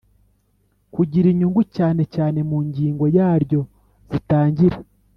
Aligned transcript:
Kugira 0.93 1.27
inyungu 1.29 1.61
cyane 1.75 2.03
cyane 2.15 2.39
mu 2.49 2.57
ngingo 2.67 3.03
zaryo 3.15 3.61
zitangira 4.11 4.77